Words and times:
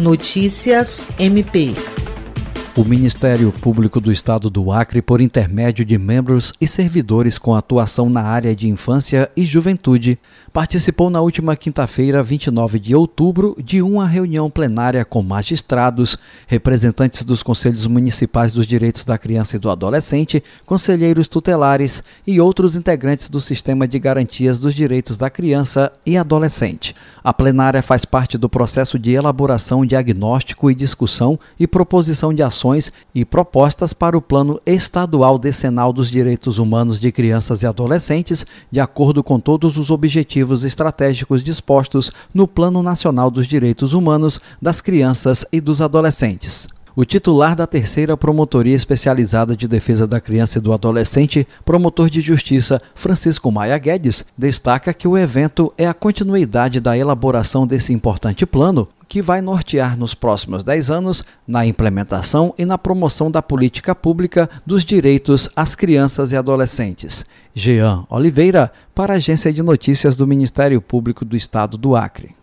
Notícias 0.00 1.04
MP. 1.18 1.74
O 2.80 2.84
Ministério 2.84 3.52
Público 3.52 4.00
do 4.00 4.10
Estado 4.10 4.48
do 4.48 4.72
Acre, 4.72 5.02
por 5.02 5.20
intermédio 5.20 5.84
de 5.84 5.98
membros 5.98 6.54
e 6.58 6.66
servidores 6.66 7.36
com 7.36 7.54
atuação 7.54 8.08
na 8.08 8.22
área 8.22 8.56
de 8.56 8.70
infância 8.70 9.30
e 9.36 9.44
juventude, 9.44 10.18
participou 10.50 11.10
na 11.10 11.20
última 11.20 11.54
quinta-feira, 11.56 12.22
29 12.22 12.78
de 12.78 12.94
outubro, 12.94 13.54
de 13.62 13.82
uma 13.82 14.06
reunião 14.06 14.48
plenária 14.48 15.04
com 15.04 15.22
magistrados, 15.22 16.16
representantes 16.46 17.22
dos 17.22 17.42
Conselhos 17.42 17.86
Municipais 17.86 18.54
dos 18.54 18.66
Direitos 18.66 19.04
da 19.04 19.18
Criança 19.18 19.56
e 19.56 19.58
do 19.58 19.68
Adolescente, 19.68 20.42
conselheiros 20.64 21.28
tutelares 21.28 22.02
e 22.26 22.40
outros 22.40 22.76
integrantes 22.76 23.28
do 23.28 23.42
Sistema 23.42 23.86
de 23.86 23.98
Garantias 23.98 24.58
dos 24.58 24.74
Direitos 24.74 25.18
da 25.18 25.28
Criança 25.28 25.92
e 26.06 26.16
Adolescente. 26.16 26.94
A 27.22 27.34
plenária 27.34 27.82
faz 27.82 28.06
parte 28.06 28.38
do 28.38 28.48
processo 28.48 28.98
de 28.98 29.12
elaboração, 29.12 29.84
diagnóstico 29.84 30.70
e 30.70 30.74
discussão 30.74 31.38
e 31.58 31.66
proposição 31.66 32.32
de 32.32 32.42
ações 32.42 32.69
ações 32.70 32.92
e 33.14 33.24
propostas 33.24 33.92
para 33.92 34.16
o 34.16 34.22
Plano 34.22 34.60
Estadual 34.64 35.38
Decenal 35.38 35.92
dos 35.92 36.10
Direitos 36.10 36.58
Humanos 36.58 37.00
de 37.00 37.10
Crianças 37.10 37.62
e 37.62 37.66
Adolescentes, 37.66 38.46
de 38.70 38.80
acordo 38.80 39.22
com 39.22 39.40
todos 39.40 39.76
os 39.76 39.90
objetivos 39.90 40.64
estratégicos 40.64 41.42
dispostos 41.42 42.10
no 42.32 42.46
Plano 42.46 42.82
Nacional 42.82 43.30
dos 43.30 43.46
Direitos 43.46 43.92
Humanos 43.92 44.40
das 44.62 44.80
Crianças 44.80 45.44
e 45.52 45.60
dos 45.60 45.80
Adolescentes. 45.80 46.68
O 46.96 47.04
titular 47.04 47.54
da 47.54 47.68
terceira 47.68 48.16
Promotoria 48.16 48.74
Especializada 48.74 49.56
de 49.56 49.68
Defesa 49.68 50.08
da 50.08 50.20
Criança 50.20 50.58
e 50.58 50.60
do 50.60 50.72
Adolescente, 50.72 51.46
promotor 51.64 52.10
de 52.10 52.20
justiça 52.20 52.82
Francisco 52.94 53.50
Maia 53.52 53.78
Guedes, 53.78 54.24
destaca 54.36 54.92
que 54.92 55.06
o 55.06 55.16
evento 55.16 55.72
é 55.78 55.86
a 55.86 55.94
continuidade 55.94 56.80
da 56.80 56.98
elaboração 56.98 57.64
desse 57.64 57.92
importante 57.92 58.44
plano, 58.44 58.88
que 59.08 59.22
vai 59.22 59.40
nortear 59.40 59.96
nos 59.96 60.14
próximos 60.14 60.64
10 60.64 60.90
anos 60.90 61.24
na 61.46 61.64
implementação 61.64 62.54
e 62.58 62.64
na 62.64 62.76
promoção 62.76 63.30
da 63.30 63.42
política 63.42 63.94
pública 63.94 64.50
dos 64.66 64.84
direitos 64.84 65.48
às 65.54 65.74
crianças 65.74 66.32
e 66.32 66.36
adolescentes. 66.36 67.24
Jean 67.54 68.04
Oliveira, 68.08 68.70
para 68.94 69.14
a 69.14 69.16
Agência 69.16 69.52
de 69.52 69.62
Notícias 69.62 70.16
do 70.16 70.26
Ministério 70.26 70.80
Público 70.80 71.24
do 71.24 71.36
Estado 71.36 71.76
do 71.76 71.94
Acre. 71.94 72.39